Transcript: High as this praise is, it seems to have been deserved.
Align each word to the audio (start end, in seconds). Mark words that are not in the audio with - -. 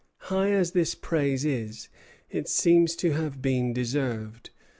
High 0.33 0.49
as 0.53 0.71
this 0.71 0.95
praise 0.95 1.45
is, 1.45 1.87
it 2.31 2.49
seems 2.49 2.95
to 2.95 3.11
have 3.11 3.39
been 3.39 3.71
deserved. 3.71 4.49